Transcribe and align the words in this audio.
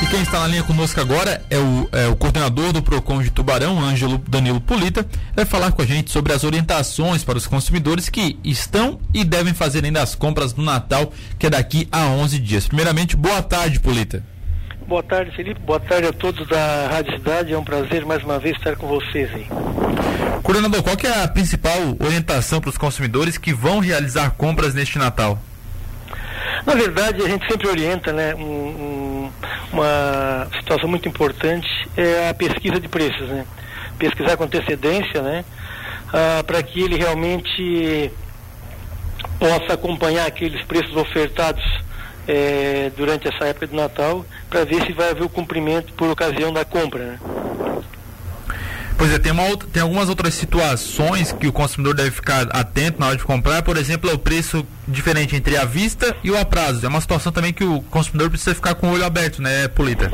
E 0.00 0.06
quem 0.06 0.22
está 0.22 0.38
na 0.40 0.46
linha 0.46 0.62
conosco 0.62 1.00
agora 1.00 1.42
é 1.50 1.58
o, 1.58 1.88
é 1.90 2.06
o 2.06 2.14
coordenador 2.14 2.72
do 2.72 2.80
PROCON 2.80 3.20
de 3.20 3.30
Tubarão, 3.30 3.80
Ângelo 3.80 4.18
Danilo 4.28 4.60
Polita, 4.60 5.04
vai 5.34 5.44
falar 5.44 5.72
com 5.72 5.82
a 5.82 5.84
gente 5.84 6.10
sobre 6.12 6.32
as 6.32 6.44
orientações 6.44 7.24
para 7.24 7.36
os 7.36 7.48
consumidores 7.48 8.08
que 8.08 8.38
estão 8.44 9.00
e 9.12 9.24
devem 9.24 9.52
fazer 9.52 9.84
ainda 9.84 10.00
as 10.00 10.14
compras 10.14 10.52
do 10.52 10.62
Natal, 10.62 11.12
que 11.36 11.46
é 11.46 11.50
daqui 11.50 11.88
a 11.90 12.06
11 12.06 12.38
dias. 12.38 12.68
Primeiramente, 12.68 13.16
boa 13.16 13.42
tarde, 13.42 13.80
Polita. 13.80 14.22
Boa 14.86 15.02
tarde, 15.02 15.34
Felipe. 15.34 15.60
Boa 15.60 15.80
tarde 15.80 16.06
a 16.06 16.12
todos 16.12 16.46
da 16.46 16.88
Rádio 16.88 17.12
Cidade. 17.18 17.52
É 17.52 17.58
um 17.58 17.64
prazer 17.64 18.06
mais 18.06 18.22
uma 18.22 18.38
vez 18.38 18.56
estar 18.56 18.76
com 18.76 18.86
vocês 18.86 19.28
aí. 19.34 19.46
Coordenador, 20.42 20.82
qual 20.82 20.96
é 21.02 21.24
a 21.24 21.28
principal 21.28 21.78
orientação 22.00 22.60
para 22.60 22.70
os 22.70 22.78
consumidores 22.78 23.36
que 23.36 23.52
vão 23.52 23.80
realizar 23.80 24.30
compras 24.30 24.74
neste 24.74 24.96
Natal? 24.96 25.38
Na 26.64 26.74
verdade, 26.74 27.22
a 27.22 27.28
gente 27.28 27.46
sempre 27.46 27.68
orienta, 27.68 28.12
né, 28.12 28.34
um, 28.34 28.40
uma 29.72 30.48
situação 30.58 30.88
muito 30.88 31.08
importante 31.08 31.68
é 31.96 32.28
a 32.28 32.34
pesquisa 32.34 32.80
de 32.80 32.88
preços, 32.88 33.28
né? 33.28 33.44
Pesquisar 33.98 34.36
com 34.36 34.44
antecedência, 34.44 35.22
né, 35.22 35.44
ah, 36.12 36.42
para 36.46 36.62
que 36.62 36.80
ele 36.80 36.96
realmente 36.96 38.10
possa 39.38 39.74
acompanhar 39.74 40.26
aqueles 40.26 40.64
preços 40.64 40.94
ofertados 40.96 41.64
é, 42.28 42.92
durante 42.96 43.26
essa 43.26 43.46
época 43.46 43.66
do 43.66 43.76
Natal, 43.76 44.24
para 44.50 44.64
ver 44.64 44.84
se 44.84 44.92
vai 44.92 45.10
haver 45.10 45.22
o 45.22 45.28
cumprimento 45.28 45.92
por 45.94 46.10
ocasião 46.10 46.52
da 46.52 46.64
compra, 46.64 47.04
né? 47.04 47.18
Pois 48.98 49.12
é, 49.12 49.18
tem, 49.18 49.30
uma 49.30 49.44
outra, 49.44 49.68
tem 49.72 49.80
algumas 49.80 50.08
outras 50.08 50.34
situações 50.34 51.30
que 51.30 51.46
o 51.46 51.52
consumidor 51.52 51.94
deve 51.94 52.10
ficar 52.10 52.48
atento 52.50 52.98
na 52.98 53.06
hora 53.06 53.16
de 53.16 53.22
comprar. 53.22 53.62
Por 53.62 53.76
exemplo, 53.76 54.10
é 54.10 54.12
o 54.12 54.18
preço 54.18 54.66
diferente 54.88 55.36
entre 55.36 55.56
a 55.56 55.64
vista 55.64 56.16
e 56.24 56.32
o 56.32 56.36
a 56.36 56.44
prazo. 56.44 56.84
É 56.84 56.88
uma 56.88 57.00
situação 57.00 57.30
também 57.30 57.52
que 57.52 57.62
o 57.62 57.80
consumidor 57.82 58.28
precisa 58.28 58.56
ficar 58.56 58.74
com 58.74 58.88
o 58.88 58.92
olho 58.94 59.04
aberto, 59.04 59.40
né, 59.40 59.68
Polita? 59.68 60.10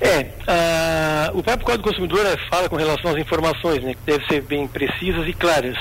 É, 0.00 0.20
uh, 0.20 1.38
o 1.38 1.42
próprio 1.42 1.66
Código 1.66 1.82
do 1.82 1.88
Consumidor 1.90 2.38
fala 2.48 2.68
com 2.68 2.76
relação 2.76 3.10
às 3.10 3.16
informações, 3.18 3.82
né, 3.82 3.94
que 3.94 4.00
devem 4.06 4.26
ser 4.28 4.42
bem 4.42 4.66
precisas 4.68 5.26
e 5.26 5.32
claras. 5.32 5.76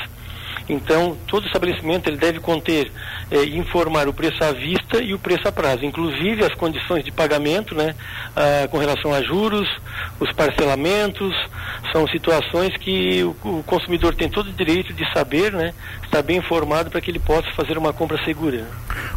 Então, 0.70 1.18
todo 1.28 1.48
estabelecimento 1.48 2.08
ele 2.08 2.18
deve 2.18 2.40
conter 2.40 2.92
e 3.32 3.36
eh, 3.36 3.46
informar 3.58 4.08
o 4.08 4.14
preço 4.14 4.44
à 4.44 4.52
vista 4.52 5.02
e 5.02 5.16
o 5.16 5.20
preço 5.20 5.48
a 5.48 5.52
prazo, 5.52 5.84
inclusive 5.84 6.46
as 6.46 6.54
condições 6.54 7.04
de 7.04 7.12
pagamento, 7.12 7.74
né, 7.74 7.96
ah, 8.36 8.68
com 8.70 8.78
relação 8.78 9.12
a 9.12 9.24
juros, 9.24 9.68
os 10.20 10.32
parcelamentos, 10.34 11.36
são 11.92 12.08
situações 12.08 12.76
que 12.78 13.24
o, 13.24 13.36
o, 13.44 13.64
consumidor 13.64 14.14
tem 14.14 14.30
todo 14.30 14.50
o 14.50 14.54
direito 14.54 14.94
de 14.94 15.12
saber, 15.12 15.52
né, 15.54 15.74
estar 16.04 16.22
bem 16.22 16.38
informado 16.38 16.92
para 16.92 17.02
que 17.02 17.10
ele 17.10 17.20
possa 17.20 17.50
fazer 17.56 17.76
uma 17.76 17.92
compra 17.92 18.24
segura. 18.24 18.68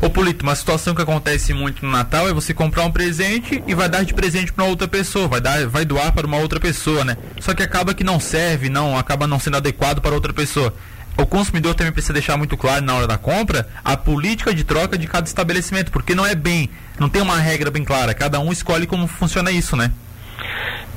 Ô 0.01 0.09
Polito, 0.09 0.43
uma 0.43 0.55
situação 0.55 0.95
que 0.95 1.03
acontece 1.03 1.53
muito 1.53 1.85
no 1.85 1.93
Natal 1.93 2.29
é 2.29 2.33
você 2.33 2.55
comprar 2.55 2.85
um 2.85 2.93
presente 2.93 3.63
e 3.67 3.75
vai 3.75 3.91
dar 3.91 4.05
de 4.05 4.15
presente 4.15 4.53
para 4.53 4.65
outra 4.65 4.89
pessoa, 4.89 5.29
vai 5.29 5.41
dar, 5.41 5.67
vai 5.67 5.85
doar 5.85 6.13
para 6.13 6.27
uma 6.27 6.39
outra 6.39 6.59
pessoa, 6.59 7.05
né? 7.05 7.17
Só 7.41 7.53
que 7.53 7.63
acaba 7.63 7.93
que 7.93 8.03
não 8.03 8.19
serve, 8.19 8.71
não, 8.71 8.97
acaba 8.97 9.27
não 9.27 9.39
sendo 9.39 9.59
adequado 9.59 10.01
para 10.01 10.15
outra 10.15 10.33
pessoa 10.33 10.73
o 11.17 11.27
consumidor 11.27 11.75
também 11.75 11.93
precisa 11.93 12.13
deixar 12.13 12.37
muito 12.37 12.57
claro 12.57 12.85
na 12.85 12.95
hora 12.95 13.07
da 13.07 13.19
compra 13.19 13.69
a 13.85 13.97
política 13.97 14.55
de 14.55 14.65
troca 14.65 14.97
de 14.97 15.07
cada 15.07 15.27
estabelecimento, 15.27 15.91
porque 15.91 16.15
não 16.15 16.27
é 16.27 16.35
bem, 16.35 16.71
não 16.99 17.09
tem 17.09 17.21
uma 17.21 17.39
regra 17.39 17.71
bem 17.71 17.85
clara, 17.85 18.15
cada 18.15 18.41
um 18.41 18.53
escolhe 18.53 18.87
como 18.87 19.07
funciona 19.07 19.51
isso, 19.51 19.77
né? 19.77 19.93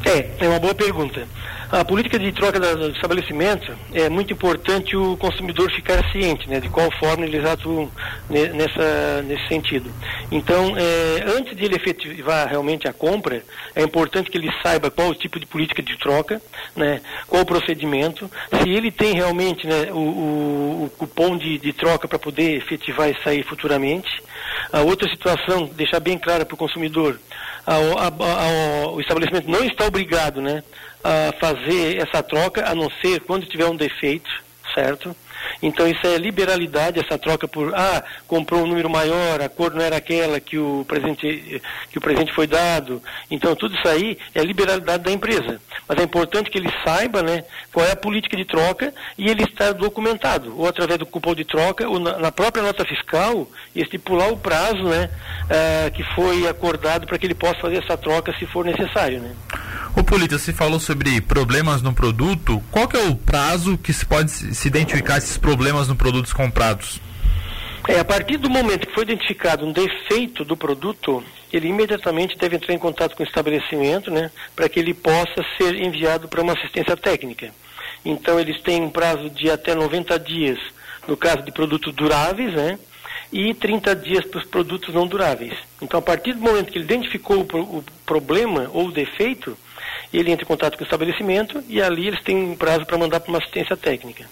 É, 0.06 0.30
é 0.40 0.48
uma 0.48 0.60
boa 0.60 0.76
pergunta. 0.76 1.28
A 1.72 1.84
política 1.84 2.20
de 2.20 2.32
troca 2.32 2.60
do 2.60 2.90
estabelecimento 2.92 3.76
é 3.94 4.08
muito 4.10 4.32
importante 4.32 4.96
o 4.96 5.18
consumidor 5.18 5.72
ficar 5.72 6.04
ciente 6.12 6.48
né, 6.48 6.60
de 6.60 6.70
qual 6.70 6.92
forma 7.00 7.26
eles 7.26 7.44
atuam 7.44 7.90
nessa, 8.30 9.22
nesse 9.24 9.48
sentido. 9.48 9.92
Então, 10.32 10.76
é, 10.78 11.24
antes 11.38 11.56
de 11.56 11.66
ele 11.66 11.76
efetivar 11.76 12.48
realmente 12.48 12.88
a 12.88 12.94
compra, 12.94 13.44
é 13.76 13.82
importante 13.82 14.30
que 14.30 14.38
ele 14.38 14.52
saiba 14.62 14.92
qual 14.92 15.10
o 15.10 15.16
tipo 15.16 15.40
de 15.40 15.46
política 15.46 15.82
de 15.82 15.98
troca, 15.98 16.42
né, 16.76 17.02
qual 17.28 17.42
o 17.42 17.46
procedimento, 17.46 18.30
se 18.62 18.70
ele 18.70 18.92
tem 18.92 19.14
realmente 19.14 19.66
né, 19.66 19.92
o, 19.92 19.98
o, 19.98 20.86
o 20.86 20.90
cupom 20.98 21.36
de, 21.38 21.58
de 21.58 21.74
troca 21.74 22.08
para 22.08 22.20
poder 22.20 22.58
efetivar 22.58 23.10
e 23.10 23.24
sair 23.24 23.44
futuramente. 23.44 24.24
A 24.72 24.82
outra 24.82 25.10
situação, 25.10 25.66
deixar 25.74 26.00
bem 26.00 26.18
clara 26.18 26.46
para 26.46 26.54
o 26.54 26.58
consumidor, 26.58 27.20
a, 27.66 27.76
a, 27.76 28.08
a, 28.08 28.92
o 28.92 29.02
estabelecimento 29.02 29.50
não 29.50 29.64
está 29.64 29.86
obrigado 29.86 30.40
né, 30.42 30.64
a 31.06 31.32
fazer 31.40 32.02
essa 32.02 32.24
troca, 32.24 32.68
a 32.68 32.74
não 32.74 32.90
ser 33.00 33.20
quando 33.22 33.46
tiver 33.46 33.68
um 33.68 33.76
defeito, 33.76 34.30
certo? 34.74 35.16
Então 35.62 35.88
isso 35.88 36.06
é 36.08 36.18
liberalidade, 36.18 37.00
essa 37.00 37.16
troca 37.16 37.48
por 37.48 37.76
ah, 37.76 38.04
comprou 38.28 38.64
um 38.64 38.68
número 38.68 38.90
maior, 38.90 39.40
a 39.40 39.48
cor 39.48 39.72
não 39.72 39.82
era 39.82 39.98
aquela 39.98 40.40
que 40.40 40.58
o 40.58 40.84
presente 40.88 41.62
que 41.92 41.98
o 42.00 42.02
presente 42.02 42.34
foi 42.34 42.48
dado. 42.48 43.02
Então 43.30 43.56
tudo 43.56 43.76
isso 43.76 43.88
aí 43.88 44.18
é 44.34 44.42
liberalidade 44.42 45.04
da 45.04 45.12
empresa. 45.12 45.62
Mas 45.88 46.00
é 46.00 46.04
importante 46.04 46.50
que 46.50 46.58
ele 46.58 46.74
saiba, 46.84 47.22
né, 47.22 47.44
qual 47.72 47.86
é 47.86 47.92
a 47.92 47.96
política 47.96 48.36
de 48.36 48.46
troca 48.46 48.92
e 49.16 49.30
ele 49.30 49.44
está 49.44 49.72
documentado, 49.72 50.60
ou 50.60 50.68
através 50.68 50.98
do 50.98 51.06
cupom 51.06 51.36
de 51.36 51.46
troca, 51.46 51.88
ou 51.88 52.00
na, 52.00 52.18
na 52.18 52.32
própria 52.32 52.64
nota 52.64 52.84
fiscal, 52.84 53.48
e 53.76 53.82
estipular 53.84 54.32
o 54.32 54.38
prazo, 54.38 54.84
né, 54.84 55.12
ah, 55.52 55.92
que 55.92 56.04
foi 56.16 56.48
acordado 56.48 57.06
para 57.06 57.20
que 57.20 57.28
ele 57.28 57.36
possa 57.36 57.60
fazer 57.60 57.84
essa 57.84 57.96
troca 57.96 58.36
se 58.40 58.48
for 58.48 58.66
necessário, 58.66 59.20
né. 59.20 59.36
O 59.96 60.04
Polita, 60.04 60.38
você 60.38 60.52
falou 60.52 60.80
sobre 60.80 61.22
problemas 61.22 61.82
no 61.82 61.94
produto. 61.94 62.62
Qual 62.70 62.88
que 62.88 62.98
é 62.98 63.08
o 63.08 63.16
prazo 63.16 63.78
que 63.78 63.94
se 63.94 64.06
pode 64.06 64.30
se 64.30 64.68
identificar 64.68 65.18
esses 65.18 65.38
problemas 65.38 65.88
no 65.88 65.96
produtos 65.96 66.34
comprados? 66.34 67.00
É, 67.88 68.00
a 68.00 68.06
partir 68.06 68.38
do 68.38 68.50
momento 68.50 68.88
que 68.88 68.94
foi 68.94 69.04
identificado 69.04 69.66
um 69.66 69.72
defeito 69.72 70.44
do 70.44 70.58
produto, 70.58 71.24
ele 71.54 71.70
imediatamente 71.70 72.38
deve 72.38 72.58
entrar 72.58 72.74
em 72.74 72.80
contato 72.80 73.16
com 73.16 73.24
o 73.24 73.26
estabelecimento, 73.26 74.12
né, 74.12 74.32
para 74.56 74.68
que 74.68 74.80
ele 74.80 74.94
possa 74.94 75.46
ser 75.58 75.76
enviado 75.76 76.28
para 76.28 76.42
uma 76.42 76.54
assistência 76.54 76.98
técnica. 76.98 77.52
Então, 78.04 78.40
eles 78.40 78.60
têm 78.62 78.82
um 78.82 78.90
prazo 78.90 79.30
de 79.30 79.50
até 79.50 79.74
90 79.74 80.20
dias 80.20 80.60
no 81.08 81.16
caso 81.16 81.44
de 81.44 81.52
produtos 81.52 81.94
duráveis, 81.94 82.54
né, 82.54 82.80
e 83.32 83.54
30 83.54 83.96
dias 83.96 84.26
para 84.26 84.40
os 84.40 84.46
produtos 84.46 84.94
não 84.94 85.08
duráveis. 85.08 85.54
Então, 85.82 86.00
a 86.00 86.04
partir 86.04 86.34
do 86.34 86.42
momento 86.42 86.72
que 86.72 86.78
ele 86.78 86.86
identificou 86.86 87.42
o, 87.42 87.84
problema 88.06 88.70
ou 88.74 88.88
o 88.88 88.92
defeito, 88.92 89.58
ele 90.14 90.32
entra 90.32 90.44
em 90.44 90.48
contato 90.48 90.78
com 90.78 90.84
o 90.84 90.86
estabelecimento 90.86 91.64
e 91.68 91.82
ali 91.82 92.08
eles 92.08 92.22
têm 92.24 92.36
um 92.36 92.56
prazo 92.56 92.86
para 92.86 92.98
mandar 92.98 93.20
para 93.20 93.30
uma 93.30 93.40
assistência 93.40 93.76
técnica. 93.76 94.26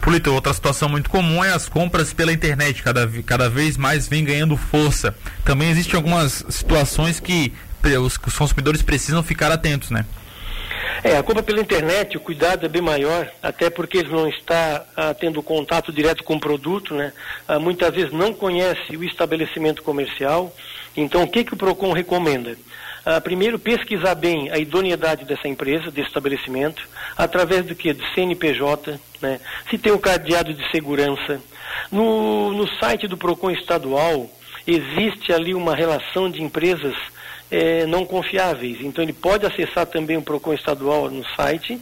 Polito, 0.00 0.32
outra 0.34 0.52
situação 0.52 0.88
muito 0.88 1.08
comum 1.08 1.42
é 1.42 1.50
as 1.50 1.66
compras 1.66 2.12
pela 2.12 2.30
internet, 2.30 2.82
cada, 2.82 3.08
cada 3.24 3.48
vez 3.48 3.76
mais 3.78 4.06
vem 4.06 4.22
ganhando 4.22 4.54
força. 4.54 5.16
Também 5.44 5.70
existem 5.70 5.96
algumas 5.96 6.44
situações 6.50 7.18
que 7.18 7.54
os, 7.82 8.18
os 8.26 8.36
consumidores 8.36 8.82
precisam 8.82 9.22
ficar 9.22 9.50
atentos, 9.50 9.90
né? 9.90 10.04
É, 11.02 11.16
a 11.16 11.22
compra 11.22 11.42
pela 11.42 11.60
internet, 11.60 12.16
o 12.16 12.20
cuidado 12.20 12.64
é 12.64 12.68
bem 12.68 12.80
maior, 12.80 13.30
até 13.42 13.68
porque 13.68 13.98
eles 13.98 14.10
não 14.10 14.28
está 14.28 14.84
ah, 14.96 15.14
tendo 15.14 15.42
contato 15.42 15.92
direto 15.92 16.24
com 16.24 16.36
o 16.36 16.40
produto, 16.40 16.94
né? 16.94 17.12
Ah, 17.46 17.58
muitas 17.58 17.94
vezes 17.94 18.12
não 18.12 18.32
conhece 18.32 18.96
o 18.96 19.04
estabelecimento 19.04 19.82
comercial. 19.82 20.54
Então, 20.96 21.22
o 21.22 21.28
que, 21.28 21.44
que 21.44 21.54
o 21.54 21.56
PROCON 21.56 21.92
recomenda? 21.92 22.56
Uh, 23.06 23.20
primeiro, 23.20 23.58
pesquisar 23.58 24.14
bem 24.14 24.50
a 24.50 24.58
idoneidade 24.58 25.24
dessa 25.24 25.46
empresa, 25.46 25.90
desse 25.90 26.08
estabelecimento, 26.08 26.88
através 27.16 27.66
do 27.66 27.74
que? 27.74 27.92
Do 27.92 28.04
CNPJ, 28.14 28.98
né? 29.20 29.40
se 29.68 29.76
tem 29.76 29.92
um 29.92 29.98
cadeado 29.98 30.54
de 30.54 30.70
segurança. 30.70 31.40
No, 31.92 32.52
no 32.52 32.66
site 32.78 33.06
do 33.06 33.16
PROCON 33.16 33.50
estadual, 33.50 34.30
existe 34.66 35.32
ali 35.32 35.54
uma 35.54 35.74
relação 35.74 36.30
de 36.30 36.42
empresas 36.42 36.94
é, 37.54 37.86
não 37.86 38.04
confiáveis. 38.04 38.80
Então 38.80 39.04
ele 39.04 39.12
pode 39.12 39.46
acessar 39.46 39.86
também 39.86 40.16
o 40.16 40.22
PROCON 40.22 40.54
estadual 40.54 41.08
no 41.08 41.24
site, 41.36 41.80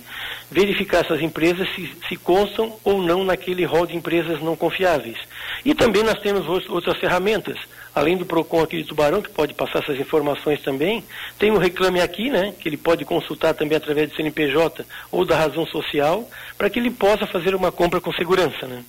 verificar 0.50 1.02
essas 1.02 1.22
empresas 1.22 1.66
se, 1.74 1.90
se 2.06 2.16
constam 2.16 2.76
ou 2.84 3.00
não 3.00 3.24
naquele 3.24 3.64
rol 3.64 3.86
de 3.86 3.96
empresas 3.96 4.42
não 4.42 4.54
confiáveis. 4.54 5.16
E 5.64 5.74
também 5.74 6.02
nós 6.02 6.20
temos 6.20 6.46
outras 6.68 6.98
ferramentas 6.98 7.58
além 7.94 8.16
do 8.16 8.24
PROCON 8.24 8.62
aqui 8.62 8.78
de 8.78 8.84
Tubarão, 8.84 9.20
que 9.20 9.28
pode 9.28 9.52
passar 9.52 9.80
essas 9.80 9.98
informações 9.98 10.62
também, 10.62 11.04
tem 11.38 11.50
o 11.50 11.58
Reclame 11.58 12.00
Aqui, 12.00 12.30
né, 12.30 12.54
que 12.58 12.66
ele 12.66 12.78
pode 12.78 13.04
consultar 13.04 13.52
também 13.52 13.76
através 13.76 14.08
do 14.08 14.16
CNPJ 14.16 14.84
ou 15.10 15.26
da 15.26 15.36
razão 15.36 15.66
social, 15.66 16.26
para 16.56 16.70
que 16.70 16.78
ele 16.78 16.90
possa 16.90 17.26
fazer 17.26 17.54
uma 17.54 17.70
compra 17.70 18.00
com 18.00 18.10
segurança, 18.12 18.66
né. 18.66 18.82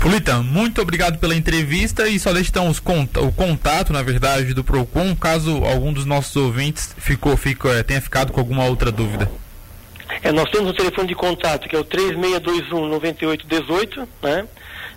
Polita, 0.00 0.40
muito 0.42 0.80
obrigado 0.80 1.18
pela 1.18 1.34
entrevista 1.34 2.08
e 2.08 2.20
só 2.20 2.32
deixa 2.32 2.50
então 2.50 2.72
cont 2.84 3.18
o 3.18 3.32
contato, 3.32 3.92
na 3.92 4.00
verdade, 4.00 4.54
do 4.54 4.62
PROCON, 4.62 5.16
caso 5.16 5.64
algum 5.64 5.92
dos 5.92 6.04
nossos 6.04 6.36
ouvintes 6.36 6.94
ficou, 6.98 7.36
ficou, 7.36 7.74
é, 7.74 7.82
tenha 7.82 8.00
ficado 8.00 8.32
com 8.32 8.38
alguma 8.38 8.64
outra 8.64 8.92
dúvida. 8.92 9.28
É, 10.22 10.30
nós 10.30 10.48
temos 10.50 10.70
um 10.70 10.74
telefone 10.74 11.08
de 11.08 11.16
contato 11.16 11.68
que 11.68 11.74
é 11.74 11.78
o 11.78 11.84
3621 11.84 12.86
9818, 12.86 14.08
né? 14.22 14.46